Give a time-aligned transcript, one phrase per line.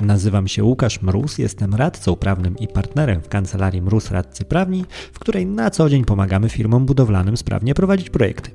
[0.00, 5.18] Nazywam się Łukasz Mróz, jestem radcą prawnym i partnerem w kancelarii Mróz Radcy Prawni, w
[5.18, 8.50] której na co dzień pomagamy firmom budowlanym sprawnie prowadzić projekty.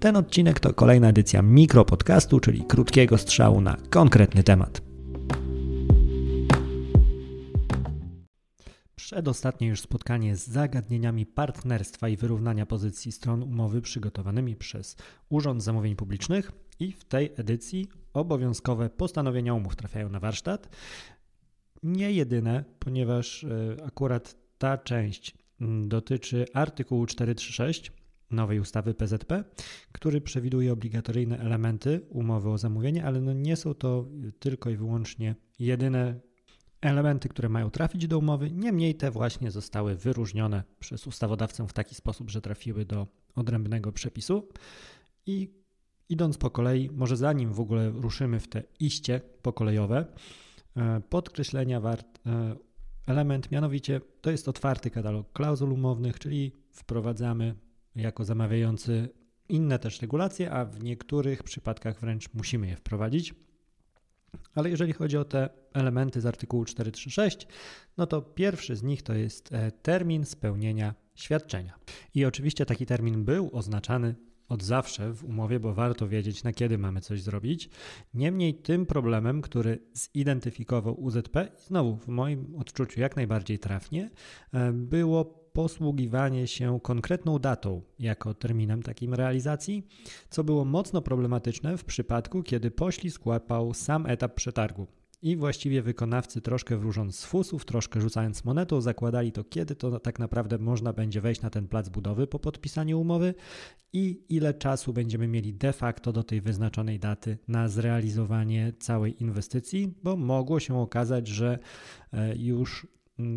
[0.00, 4.82] Ten odcinek to kolejna edycja mikropodcastu, czyli krótkiego strzału na konkretny temat.
[8.94, 14.96] Przedostatnie już spotkanie z zagadnieniami partnerstwa i wyrównania pozycji stron umowy przygotowanymi przez
[15.28, 20.76] Urząd Zamówień Publicznych i w tej edycji obowiązkowe postanowienia umów trafiają na warsztat.
[21.82, 25.34] Nie jedyne, ponieważ e, akurat ta część
[25.88, 27.92] dotyczy artykułu 436
[28.30, 29.44] nowej ustawy PZP,
[29.92, 35.34] który przewiduje obligatoryjne elementy umowy o zamówienie, ale no nie są to tylko i wyłącznie
[35.58, 36.20] jedyne
[36.80, 38.50] elementy, które mają trafić do umowy.
[38.50, 44.48] Niemniej te właśnie zostały wyróżnione przez ustawodawcę w taki sposób, że trafiły do odrębnego przepisu
[45.26, 45.65] i
[46.08, 50.06] Idąc po kolei, może zanim w ogóle ruszymy w te iście pokolejowe,
[50.76, 52.56] e, podkreślenia wart e,
[53.06, 57.54] element, mianowicie to jest otwarty katalog klauzul umownych, czyli wprowadzamy
[57.96, 59.08] jako zamawiający
[59.48, 63.34] inne też regulacje, a w niektórych przypadkach wręcz musimy je wprowadzić.
[64.54, 67.46] Ale jeżeli chodzi o te elementy z artykułu 436,
[67.96, 71.78] no to pierwszy z nich to jest e, termin spełnienia świadczenia.
[72.14, 74.14] I oczywiście taki termin był oznaczany
[74.48, 77.70] od zawsze w umowie, bo warto wiedzieć, na kiedy mamy coś zrobić.
[78.14, 81.36] Niemniej tym problemem, który zidentyfikował UZP,
[81.66, 84.10] znowu w moim odczuciu jak najbardziej trafnie,
[84.52, 89.86] e, było posługiwanie się konkretną datą jako terminem takim realizacji,
[90.30, 94.86] co było mocno problematyczne w przypadku, kiedy poślizg łapał sam etap przetargu.
[95.22, 100.18] I właściwie wykonawcy troszkę wróżąc z fusów, troszkę rzucając monetą, zakładali to, kiedy to tak
[100.18, 103.34] naprawdę można będzie wejść na ten plac budowy po podpisaniu umowy
[103.92, 109.94] i ile czasu będziemy mieli de facto do tej wyznaczonej daty na zrealizowanie całej inwestycji,
[110.02, 111.58] bo mogło się okazać, że
[112.12, 112.86] e, już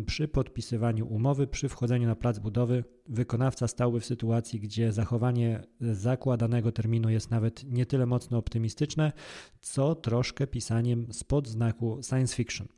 [0.06, 6.72] przy podpisywaniu umowy, przy wchodzeniu na plac budowy, wykonawca stałby w sytuacji, gdzie zachowanie zakładanego
[6.72, 9.12] terminu jest nawet nie tyle mocno optymistyczne,
[9.60, 12.68] co troszkę pisaniem spod znaku science fiction.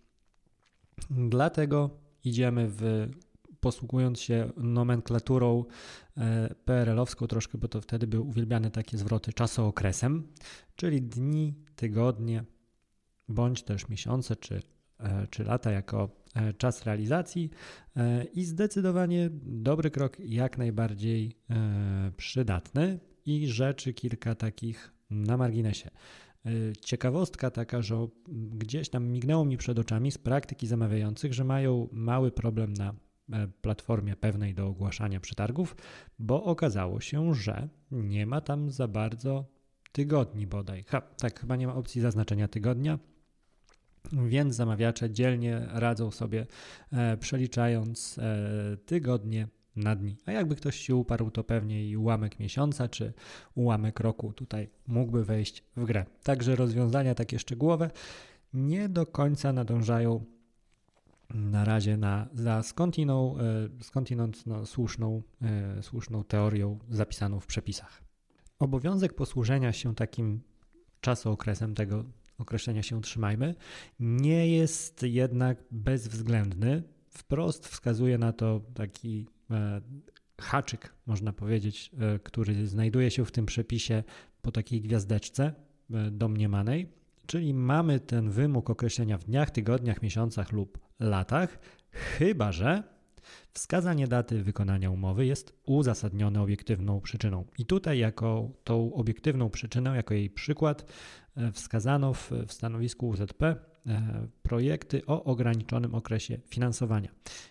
[1.11, 1.91] Dlatego
[2.25, 3.09] idziemy w
[3.63, 5.65] posługując się nomenklaturą
[6.17, 10.29] e, PRL-owską troszkę, bo to wtedy były uwielbiane takie zwroty czasookresem,
[10.77, 12.45] czyli dni, tygodnie,
[13.29, 14.63] bądź też miesiące czy,
[15.31, 17.51] czy lata jako E, czas realizacji
[17.97, 25.91] e, i zdecydowanie dobry krok, jak najbardziej e, przydatny i rzeczy kilka takich na marginesie.
[26.81, 32.31] Ciekawostka taka, że gdzieś tam mignęło mi przed oczami z praktyki zamawiających, że mają mały
[32.31, 32.95] problem na
[33.61, 35.77] platformie pewnej do ogłaszania przetargów,
[36.19, 39.45] bo okazało się, że nie ma tam za bardzo
[39.93, 40.85] tygodni bodaj.
[40.89, 42.99] Ha, tak, chyba nie ma opcji zaznaczenia tygodnia.
[44.13, 46.47] Więc zamawiacze dzielnie radzą sobie
[46.93, 50.17] e, przeliczając e, tygodnie na dni.
[50.27, 53.13] A jakby ktoś się uparł, to pewnie i ułamek miesiąca czy
[53.55, 56.05] ułamek roku tutaj mógłby wejść w grę.
[56.23, 57.91] Także rozwiązania takie szczegółowe
[58.55, 60.25] nie do końca nadążają
[61.35, 65.23] na razie na, za skądinąd, e, skądinąd no, słuszną,
[65.83, 68.03] słuszną teorią zapisaną w przepisach.
[68.59, 70.41] Obowiązek posłużenia się takim
[71.01, 72.05] czasookresem tego
[72.43, 73.55] określenia się trzymajmy,
[74.01, 76.83] nie jest jednak bezwzględny.
[77.09, 79.81] Wprost wskazuje na to taki e,
[80.41, 84.03] haczyk, można powiedzieć, e, który znajduje się w tym przepisie
[84.43, 85.45] po takiej gwiazdeczce
[85.91, 86.89] e, domniemanej,
[87.27, 91.59] czyli mamy ten wymóg określenia w dniach, tygodniach, miesiącach lub latach,
[91.91, 92.92] chyba że
[93.53, 97.45] Wskazanie daty wykonania umowy jest uzasadnione obiektywną przyczyną.
[97.59, 100.93] I tutaj, jako tą obiektywną przyczynę, jako jej przykład,
[101.37, 103.57] e, wskazano w, w stanowisku UZP e,
[104.43, 107.09] projekty o ograniczonym okresie finansowania.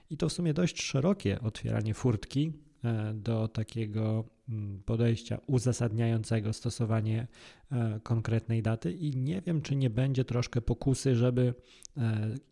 [0.10, 2.54] I to w sumie dość szerokie otwieranie furtki
[2.84, 7.28] e, do takiego mm, podejścia uzasadniającego stosowanie
[8.04, 11.54] konkretnej daty i nie wiem, czy nie będzie troszkę pokusy, żeby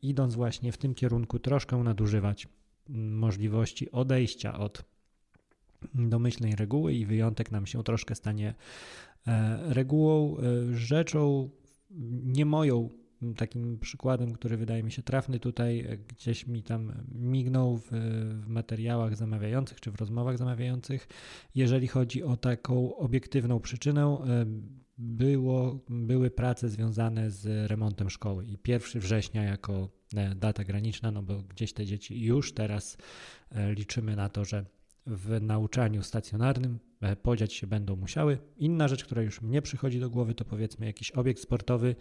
[0.02, 2.48] idąc właśnie w tym kierunku troszkę nadużywać
[2.90, 4.84] możliwości odejścia od
[5.94, 8.54] domyślnej reguły i wyjątek nam się troszkę stanie
[9.28, 10.38] e, regułą.
[10.38, 10.42] E,
[10.76, 11.50] rzeczą
[12.24, 12.90] nie moją
[13.38, 17.90] takim przykładem, który wydaje mi się trafny tutaj, e, gdzieś mi tam mignął w,
[18.44, 21.08] w materiałach zamawiających czy w rozmowach zamawiających,
[21.56, 24.18] jeżeli chodzi o taką obiektywną przyczynę,
[25.00, 29.90] było, były prace związane z remontem szkoły i 1 września jako
[30.36, 32.98] data graniczna, no bo gdzieś te dzieci już teraz
[33.76, 34.66] liczymy na to, że
[35.10, 38.38] w nauczaniu stacjonarnym e, podziać się będą musiały.
[38.58, 41.96] Inna rzecz, która już mnie przychodzi do głowy, to powiedzmy jakiś obiekt sportowy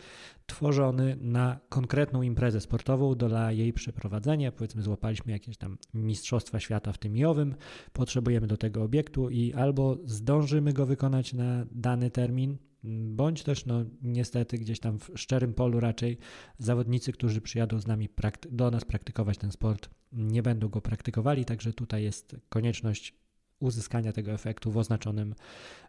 [0.46, 4.52] tworzony na konkretną imprezę sportową dla jej przeprowadzenia.
[4.52, 7.54] Powiedzmy, złapaliśmy jakieś tam Mistrzostwa Świata w tym i owym,
[7.92, 13.84] potrzebujemy do tego obiektu i albo zdążymy go wykonać na dany termin, bądź też no
[14.02, 16.18] niestety gdzieś tam w szczerym polu raczej
[16.58, 18.08] zawodnicy, którzy przyjadą z nami
[18.50, 23.14] do nas praktykować ten sport, nie będą go praktykowali, także tutaj jest konieczność
[23.60, 25.34] uzyskania tego efektu w oznaczonym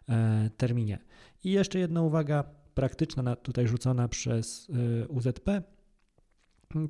[0.08, 0.98] e, terminie.
[1.44, 2.44] I jeszcze jedna uwaga
[2.74, 4.70] praktyczna tutaj rzucona przez
[5.02, 5.62] e, UZP.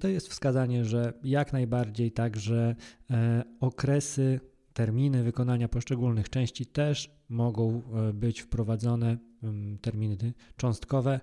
[0.00, 2.76] To jest wskazanie, że jak najbardziej także
[3.10, 4.40] e, okresy
[4.72, 9.18] terminy wykonania poszczególnych części też mogą e, być wprowadzone,
[9.80, 11.20] terminy cząstkowe e,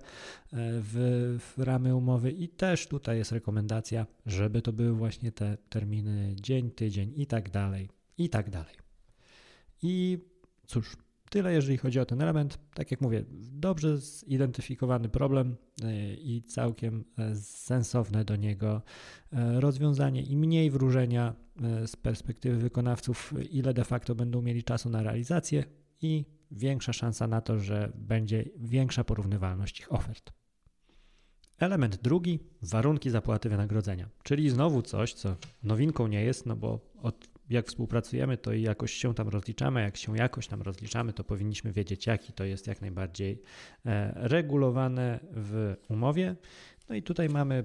[0.52, 6.36] w, w, ramy umowy i też tutaj jest rekomendacja, żeby to były właśnie te terminy
[6.36, 7.88] dzień, tydzień i tak dalej,
[8.18, 8.74] i tak dalej.
[9.82, 10.18] I
[10.66, 10.96] cóż,
[11.30, 12.58] Tyle, jeżeli chodzi o ten element.
[12.74, 17.04] Tak jak mówię, dobrze zidentyfikowany problem e, i całkiem
[17.42, 18.82] sensowne do niego
[19.32, 21.34] rozwiązanie i mniej wróżenia
[21.86, 25.64] z perspektywy wykonawców, ile de facto będą mieli czasu na realizację
[26.02, 30.32] i większa szansa na to, że będzie większa porównywalność ich ofert.
[31.58, 37.28] Element drugi, warunki zapłaty wynagrodzenia, czyli znowu coś, co nowinką nie jest, no bo od
[37.50, 39.82] jak współpracujemy, to i jakoś się tam rozliczamy.
[39.82, 43.42] Jak się jakoś tam rozliczamy, to powinniśmy wiedzieć, jaki to jest jak najbardziej
[43.86, 46.36] e, regulowane w umowie.
[46.88, 47.64] No i tutaj mamy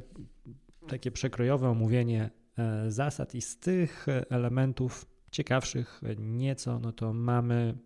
[0.88, 7.78] takie przekrojowe omówienie e, zasad i z tych elementów ciekawszych nieco, no to mamy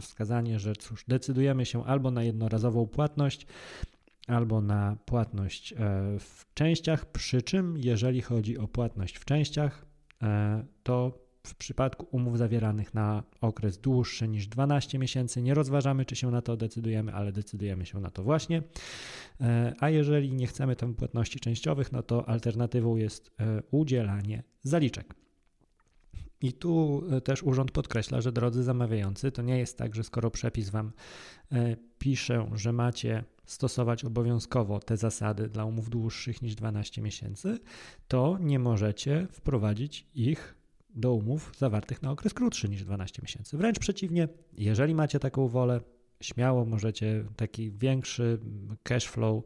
[0.00, 3.46] wskazanie, że cóż, decydujemy się albo na jednorazową płatność,
[4.26, 5.76] albo na płatność e,
[6.18, 9.88] w częściach, przy czym jeżeli chodzi o płatność w częściach,
[10.82, 16.30] to w przypadku umów zawieranych na okres dłuższy niż 12 miesięcy nie rozważamy, czy się
[16.30, 18.62] na to decydujemy, ale decydujemy się na to właśnie.
[19.40, 25.14] E, a jeżeli nie chcemy tam płatności częściowych, no to alternatywą jest e, udzielanie zaliczek.
[26.40, 30.30] I tu e, też urząd podkreśla, że drodzy zamawiający, to nie jest tak, że skoro
[30.30, 30.92] przepis Wam
[31.98, 37.58] pisze, że macie stosować obowiązkowo te zasady dla umów dłuższych niż 12 miesięcy,
[38.08, 40.54] to nie możecie wprowadzić ich
[40.94, 43.56] do umów zawartych na okres krótszy niż 12 miesięcy.
[43.56, 45.80] Wręcz przeciwnie, jeżeli macie taką wolę,
[46.20, 48.38] śmiało możecie taki większy
[48.82, 49.44] cash flow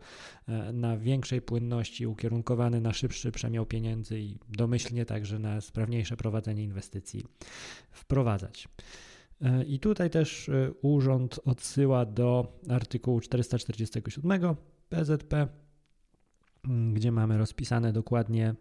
[0.49, 6.65] e, na większej płynności ukierunkowany na szybszy przemiał pieniędzy i domyślnie także na sprawniejsze prowadzenie
[6.65, 7.25] inwestycji
[7.91, 8.69] wprowadzać.
[9.41, 14.57] E, I tutaj też e, urząd odsyła do artykułu 447
[14.89, 15.49] PZP,
[16.93, 18.55] gdzie mamy rozpisane dokładnie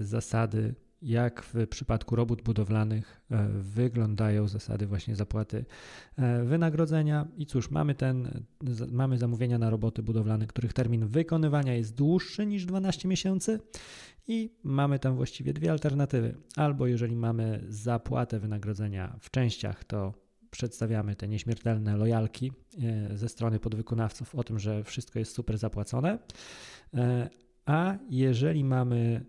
[0.00, 5.64] zasady jak w przypadku robót budowlanych e, wyglądają zasady właśnie zapłaty
[6.16, 7.28] e, wynagrodzenia.
[7.36, 8.44] I cóż, mamy, ten,
[8.92, 13.60] mamy zamówienia na roboty budowlane, których termin wykonywania jest dłuższy niż 12 miesięcy
[14.28, 16.34] i mamy tam właściwie dwie alternatywy.
[16.56, 20.14] Albo jeżeli mamy zapłatę wynagrodzenia w częściach, to
[20.50, 22.52] przedstawiamy te nieśmiertelne lojalki
[22.82, 26.18] e, ze strony podwykonawców o tym, że wszystko jest super zapłacone.
[27.66, 29.24] A jeżeli mamy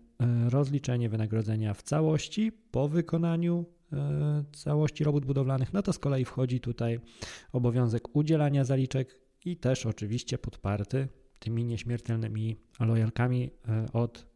[0.48, 6.60] rozliczenie wynagrodzenia w całości po wykonaniu e, całości robót budowlanych, no to z kolei wchodzi
[6.60, 7.00] tutaj
[7.52, 11.08] obowiązek udzielania zaliczek i też oczywiście podparty
[11.38, 14.26] tymi nieśmiertelnymi lojalkami e, od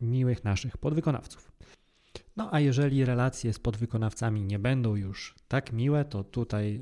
[0.00, 1.52] miłych naszych podwykonawców.
[2.36, 6.80] No a jeżeli relacje z podwykonawcami nie będą już tak miłe, to tutaj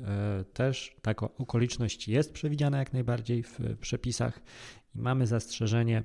[0.53, 4.41] też taka okoliczność jest przewidziana jak najbardziej w przepisach
[4.95, 6.03] i mamy zastrzeżenie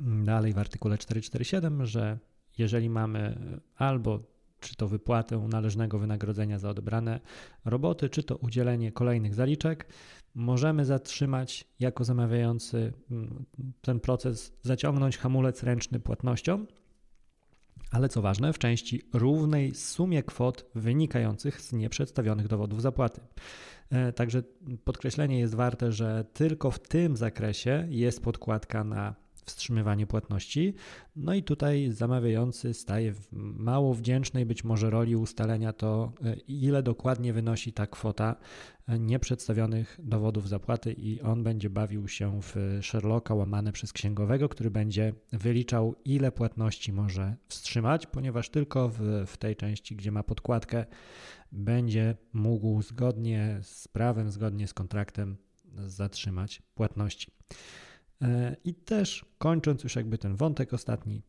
[0.00, 2.18] dalej w artykule 447, że
[2.58, 3.36] jeżeli mamy
[3.76, 4.20] albo
[4.60, 7.20] czy to wypłatę należnego wynagrodzenia za odebrane
[7.64, 9.86] roboty, czy to udzielenie kolejnych zaliczek,
[10.34, 13.44] możemy zatrzymać jako zamawiający mm,
[13.80, 16.66] ten proces, zaciągnąć hamulec ręczny płatnością,
[17.90, 23.20] ale co ważne, w części równej sumie kwot wynikających z nieprzedstawionych dowodów zapłaty.
[23.90, 24.42] E, także
[24.84, 30.74] podkreślenie jest warte, że tylko w tym zakresie jest podkładka na wstrzymywanie płatności.
[31.16, 36.82] No i tutaj zamawiający staje w mało wdzięcznej być może roli ustalenia to, e, ile
[36.82, 38.36] dokładnie wynosi ta kwota
[38.88, 44.70] e, nieprzedstawionych dowodów zapłaty i on będzie bawił się w Sherlocka łamane przez księgowego, który
[44.70, 50.84] będzie wyliczał, ile płatności może wstrzymać, ponieważ tylko w, w tej części, gdzie ma podkładkę,
[51.52, 55.36] będzie mógł zgodnie z prawem, zgodnie z kontraktem
[55.86, 57.30] zatrzymać płatności.
[58.22, 61.22] E, I też kończąc już jakby ten wątek, ostatni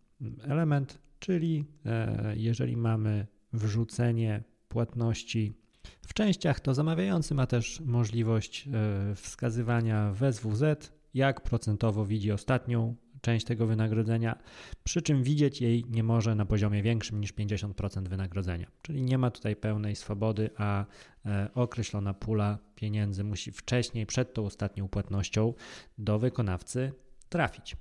[0.44, 5.54] element, czyli e, jeżeli mamy wrzucenie płatności
[6.02, 12.96] w częściach, to zamawiający ma też możliwość e, wskazywania w SWZ, jak procentowo widzi ostatnią
[13.22, 14.38] część tego wynagrodzenia,
[14.84, 18.68] przy czym widzieć jej nie może na poziomie większym niż 50% wynagrodzenia.
[18.82, 20.86] Czyli nie ma tutaj pełnej swobody, a
[21.26, 25.54] e, określona pula pieniędzy musi wcześniej, przed tą ostatnią płatnością
[25.98, 26.94] do wykonawcy
[27.30, 27.78] trafić.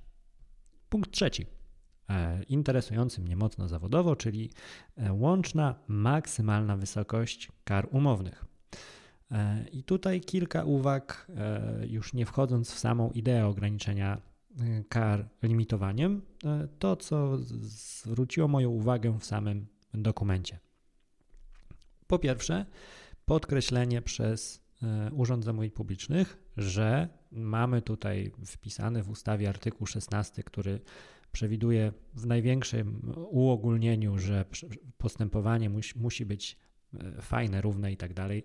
[0.89, 1.45] Punkt trzeci.
[2.09, 4.49] E, interesujący mnie mocno zawodowo, czyli
[4.97, 8.45] e, łączna maksymalna wysokość kar umownych.
[9.71, 11.31] I tutaj kilka uwag,
[11.87, 14.21] już nie wchodząc w samą ideę ograniczenia
[14.89, 20.59] kar limitowaniem, e, to co zwróciło moją uwagę w samym dokumencie.
[22.07, 22.65] Po pierwsze,
[23.25, 30.79] podkreślenie przez e, Urząd Zamówień Publicznych, że mamy tutaj wpisany w ustawie artykuł 16, który
[31.31, 34.45] przewiduje w największym uogólnieniu, że
[34.97, 36.57] postępowanie musi, musi być
[37.21, 38.43] fajne, równe i tak dalej.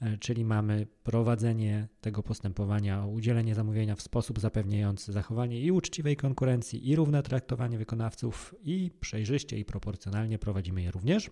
[0.00, 6.88] E, czyli mamy prowadzenie tego postępowania, udzielenie zamówienia w sposób zapewniający zachowanie i uczciwej konkurencji,
[6.88, 11.30] i równe traktowanie wykonawców, i przejrzyście i proporcjonalnie prowadzimy je również.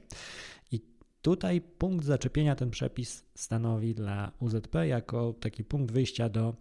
[0.73, 0.81] I
[1.23, 6.57] tutaj punkt zaczepienia ten przepis stanowi dla UZP jako taki punkt wyjścia do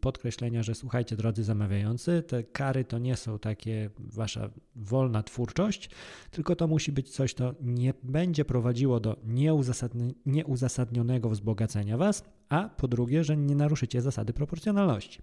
[0.00, 5.90] podkreślenia, że słuchajcie, drodzy zamawiający, te kary to nie są takie wasza wolna twórczość,
[6.30, 12.68] tylko to musi być coś, co nie będzie prowadziło do nieuzasadni nieuzasadnionego wzbogacenia was, a
[12.68, 15.22] po drugie, że nie naruszycie zasady proporcjonalności.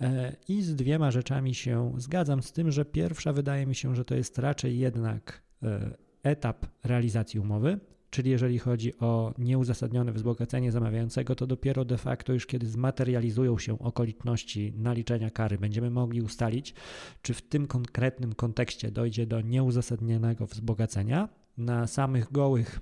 [0.00, 4.04] E, I z dwiema rzeczami się zgadzam, z tym, że pierwsza wydaje mi się, że
[4.04, 11.34] to jest raczej jednak e, etap realizacji umowy, Czyli jeżeli chodzi o nieuzasadnione wzbogacenie zamawiającego,
[11.34, 16.74] to dopiero de facto już kiedy zmaterializują się okoliczności naliczenia kary, będziemy mogli ustalić,
[17.22, 21.28] czy w tym konkretnym kontekście dojdzie do nieuzasadnionego wzbogacenia.
[21.58, 22.80] Na samych gołych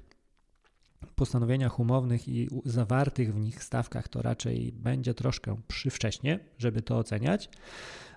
[1.14, 7.50] postanowieniach umownych i zawartych w nich stawkach to raczej będzie troszkę przywcześnie, żeby to oceniać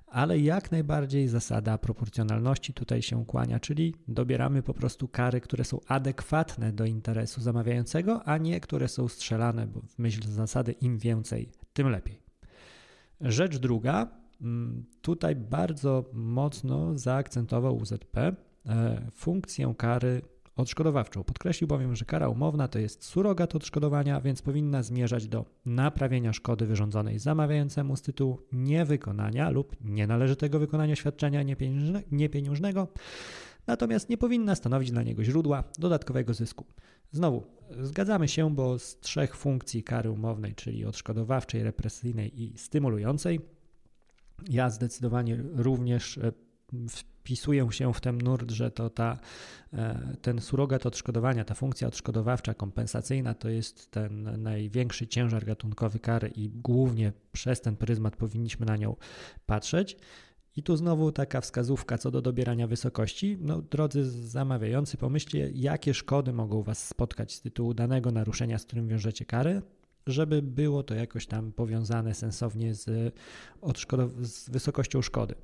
[0.08, 5.80] ale jak najbardziej zasada proporcjonalności tutaj się kłania, czyli dobieramy po prostu kary, które są
[5.88, 11.52] adekwatne do interesu zamawiającego, a nie które są strzelane, bo w myśl zasady im więcej,
[11.74, 12.22] tym lepiej.
[13.22, 14.08] Rzecz druga,
[14.42, 18.34] mm, tutaj bardzo mocno zaakcentował UZP e,
[19.12, 20.22] funkcję kary
[20.58, 21.24] odszkodowawczą.
[21.24, 26.66] Podkreślił bowiem, że kara umowna to jest surogat odszkodowania, więc powinna zmierzać do naprawienia szkody
[26.66, 31.44] wyrządzonej zamawiającemu z tytułu niewykonania lub nienależytego wykonania świadczenia
[32.12, 32.88] niepieniężnego,
[33.68, 36.66] natomiast nie powinna stanowić dla niego źródła dodatkowego zysku.
[37.12, 37.44] Znowu,
[37.82, 43.40] zgadzamy się, bo z trzech funkcji kary umownej, czyli odszkodowawczej, represyjnej i stymulującej,
[44.50, 46.32] ja zdecydowanie również e,
[47.28, 49.20] wpisuję się w ten nurt, że to ta,
[49.74, 56.28] e, ten surogat odszkodowania, ta funkcja odszkodowawcza, kompensacyjna to jest ten największy ciężar gatunkowy kary
[56.36, 58.96] i głównie przez ten pryzmat powinniśmy na nią
[59.46, 59.98] patrzeć.
[60.56, 63.38] I tu znowu taka wskazówka co do dobierania wysokości.
[63.42, 68.88] No, drodzy zamawiający, pomyślcie, jakie szkody mogą Was spotkać z tytułu danego naruszenia, z którym
[68.88, 69.62] wiążecie karę,
[70.08, 73.14] żeby było to jakoś tam powiązane sensownie z,
[74.22, 75.36] z wysokością szkody.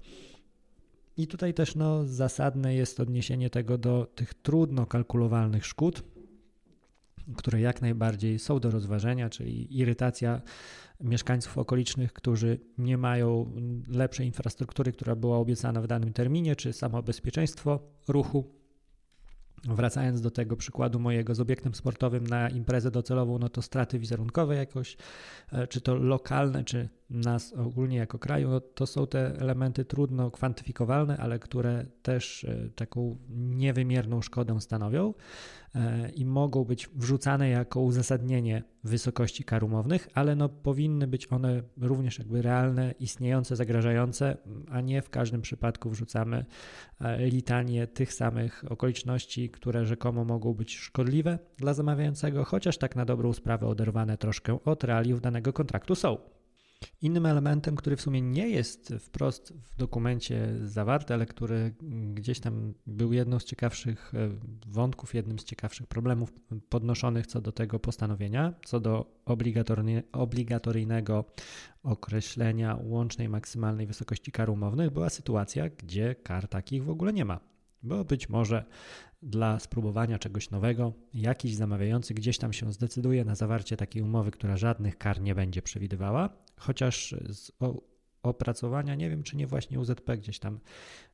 [1.17, 6.03] I tutaj też no, zasadne jest odniesienie tego do tych trudno kalkulowalnych szkód,
[7.38, 10.41] które jak najbardziej są do rozważenia, czyli irytacja
[11.00, 13.51] mieszkańców okolicznych, którzy nie mają
[13.88, 18.62] lepszej infrastruktury, która była obiecana w danym terminie, czy samo bezpieczeństwo ruchu.
[19.67, 24.55] Wracając do tego przykładu mojego z obiektem sportowym na imprezę docelową, no to straty wizerunkowe
[24.55, 24.98] jakoś,
[25.51, 30.32] e, czy to lokalne, czy nas ogólnie jako kraju, no to są te elementy trudno
[30.32, 35.13] kwantyfikowalne, ale które też e, taką niewymierną szkodę stanowią.
[35.75, 41.63] E, i mogą być wrzucane jako uzasadnienie wysokości kar umownych, ale no powinny być one
[41.77, 44.38] również jakby realne, istniejące, zagrażające,
[44.72, 46.46] a nie w każdym przypadku wrzucamy
[47.01, 53.06] e, litanię tych samych okoliczności, które rzekomo mogą być szkodliwe dla zamawiającego, chociaż tak na
[53.06, 56.18] dobrą sprawę oderwane troszkę od realiów danego kontraktu są.
[57.02, 61.75] Innym elementem, który w sumie nie jest wprost w dokumencie zawarty, ale który
[62.13, 64.30] gdzieś tam był jedną z ciekawszych e,
[64.68, 66.34] wątków, jednym z ciekawszych problemów
[66.70, 69.22] podnoszonych co do tego postanowienia, co do
[70.12, 71.25] obligatoryjnego
[71.84, 77.40] określenia łącznej maksymalnej wysokości kar umownych, była sytuacja, gdzie kar takich w ogóle nie ma.
[77.84, 78.66] Bo być może
[79.24, 84.58] dla spróbowania czegoś nowego, jakiś zamawiający gdzieś tam się zdecyduje na zawarcie takiej umowy, która
[84.58, 87.51] żadnych kar nie będzie przewidywała, chociaż z
[88.24, 90.60] opracowania, nie wiem czy nie właśnie UZP gdzieś tam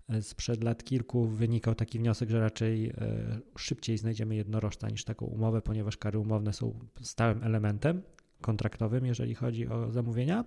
[0.09, 2.93] e, sprzed lat kilku wynikał taki wniosek, że raczej e,
[3.57, 8.01] szybciej znajdziemy jednorożca niż taką umowę, ponieważ kary umowne są stałym elementem
[8.41, 10.45] kontraktowym, jeżeli chodzi o zamówienia.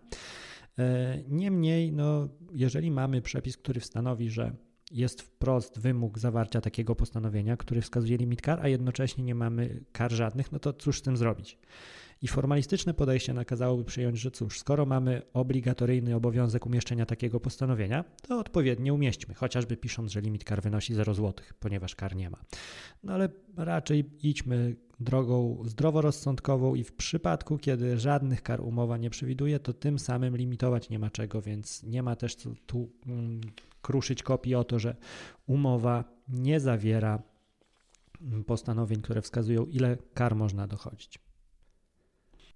[0.79, 4.57] E, niemniej, no, jeżeli mamy przepis, który stanowi, że
[4.91, 10.13] jest wprost wymóg zawarcia takiego postanowienia, który wskazuje limit kar, a jednocześnie nie mamy kar
[10.13, 11.59] żadnych, no to cóż z tym zrobić?
[12.23, 18.39] I formalistyczne podejście nakazałoby przyjąć, że cóż, skoro mamy obligatoryjny obowiązek umieszczenia takiego postanowienia, to
[18.39, 22.39] odpowiednio umieśćmy, chociażby pisząc, że limit kar wynosi 0 zł, ponieważ kar nie ma.
[23.03, 29.59] No ale raczej idźmy drogą zdroworozsądkową i w przypadku, kiedy żadnych kar umowa nie przewiduje,
[29.59, 32.37] to tym samym limitować nie ma czego, więc nie ma też
[32.67, 33.41] tu mm,
[33.83, 34.97] kruszyć kopii o to, że
[35.47, 37.23] umowa nie zawiera
[38.21, 41.32] mm, postanowień, które wskazują, ile kar można dochodzić.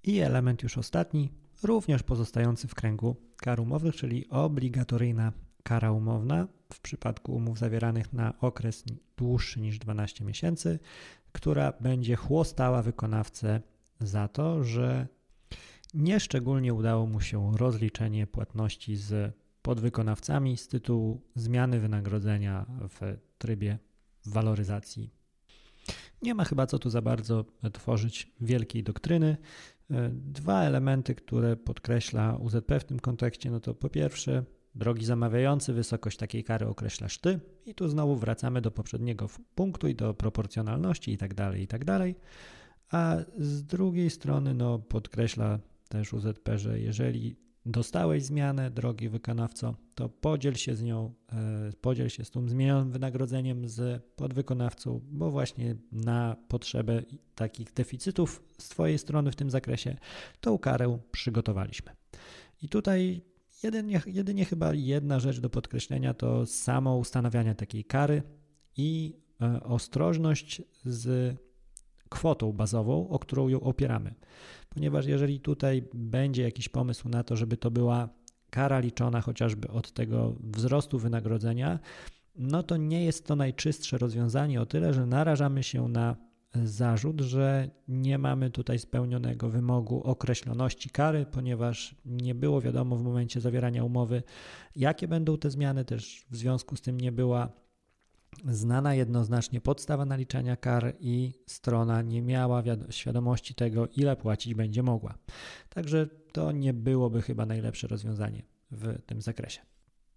[0.06, 1.32] I element już ostatni,
[1.62, 5.32] również pozostający w kręgu kar umownych, czyli obligatoryjna
[5.62, 8.84] kara umowna w przypadku umów zawieranych na okres
[9.16, 10.78] dłuższy niż 12 miesięcy,
[11.32, 13.60] która będzie chłostała wykonawcę
[14.00, 15.06] za to, że
[15.94, 23.78] nieszczególnie udało mu się rozliczenie płatności z podwykonawcami z tytułu zmiany wynagrodzenia w trybie
[24.26, 25.10] waloryzacji.
[26.22, 29.36] Nie ma chyba co tu za bardzo tworzyć wielkiej doktryny.
[30.10, 36.16] Dwa elementy, które podkreśla UZP w tym kontekście, no to po pierwsze, drogi zamawiający, wysokość
[36.16, 41.16] takiej kary określasz ty, i tu znowu wracamy do poprzedniego punktu i do proporcjonalności i
[41.16, 42.14] tak dalej, i tak dalej.
[42.90, 47.36] A z drugiej strony, no, podkreśla też UZP, że jeżeli
[47.66, 52.90] dostałeś zmianę, drogi wykonawco, to podziel się z nią, e, podziel się z tą zmienionym
[52.90, 57.02] wynagrodzeniem z podwykonawcą, bo właśnie na potrzebę
[57.34, 59.96] takich deficytów z Twojej strony w tym zakresie
[60.40, 61.92] tą karę przygotowaliśmy.
[62.62, 63.22] I tutaj
[63.62, 68.22] jedynie, jedynie chyba jedna rzecz do podkreślenia to samo ustanawianie takiej kary
[68.76, 71.36] i e, ostrożność z
[72.08, 74.14] kwotą bazową, o którą ją opieramy.
[74.68, 78.08] Ponieważ jeżeli tutaj będzie jakiś pomysł na to, żeby to była
[78.50, 81.78] kara liczona chociażby od tego wzrostu wynagrodzenia,
[82.36, 86.16] no to nie jest to najczystsze rozwiązanie o tyle, że narażamy się na
[86.64, 93.40] zarzut, że nie mamy tutaj spełnionego wymogu określoności kary, ponieważ nie było wiadomo w momencie
[93.40, 94.22] zawierania umowy,
[94.76, 97.52] jakie będą te zmiany, też w związku z tym nie była
[98.44, 105.18] znana jednoznacznie podstawa naliczania kar i strona nie miała świadomości tego, ile płacić będzie mogła.
[105.68, 109.60] Także to nie byłoby chyba najlepsze rozwiązanie w tym zakresie.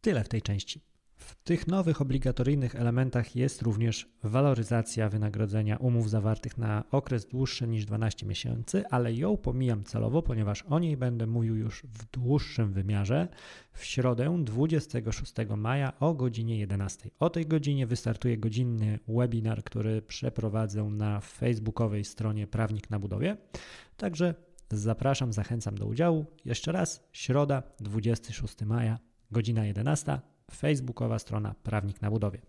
[0.02, 0.89] Tyle w tej części.
[1.20, 7.86] W tych nowych obligatoryjnych elementach jest również waloryzacja wynagrodzenia umów zawartych na okres dłuższy niż
[7.86, 13.28] 12 miesięcy, ale ją pomijam celowo, ponieważ o niej będę mówił już w dłuższym wymiarze
[13.74, 17.10] w środę 26 maja o godzinie 11.
[17.20, 23.38] O tej godzinie wystartuje godzinny webinar, który przeprowadzę na facebookowej stronie Prawnik na Budowie.
[23.98, 24.36] Także
[24.72, 26.26] zapraszam, zachęcam do udziału.
[26.46, 29.00] Jeszcze raz, środa 26 maja,
[29.32, 30.20] godzina 11
[30.52, 32.42] facebookowa strona Prawnik na Budowie.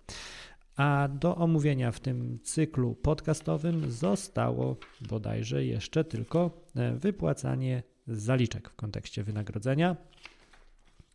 [0.77, 4.77] A do omówienia w tym cyklu podcastowym zostało
[5.09, 9.97] bodajże jeszcze tylko e, wypłacanie zaliczek w kontekście wynagrodzenia.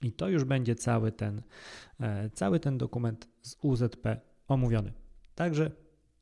[0.02, 1.42] I to już będzie cały ten,
[2.00, 4.94] e, cały ten dokument z UZP omówiony.
[5.36, 5.72] Także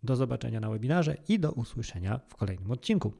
[0.03, 3.13] do zobaczenia na webinarze i do usłyszenia w kolejnym odcinku.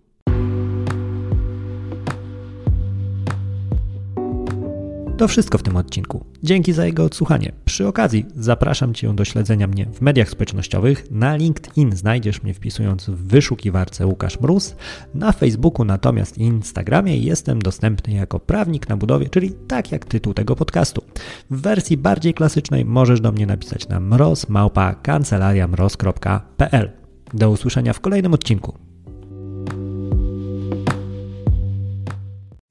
[5.23, 6.25] To wszystko w tym odcinku.
[6.43, 7.51] Dzięki za jego odsłuchanie.
[7.65, 11.12] Przy okazji zapraszam Cię do śledzenia mnie w mediach społecznościowych.
[11.12, 14.75] Na LinkedIn znajdziesz mnie wpisując w wyszukiwarce Łukasz Mróz.
[15.15, 20.33] Na Facebooku natomiast i Instagramie jestem dostępny jako prawnik na budowie, czyli tak jak tytuł
[20.33, 21.03] tego podcastu.
[21.49, 26.91] W wersji bardziej klasycznej możesz do mnie napisać na mroz.kancelariamroz.pl.
[27.33, 28.77] Do usłyszenia w kolejnym odcinku.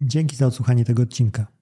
[0.03, 1.62] Dzięki za odsłuchanie tego odcinka.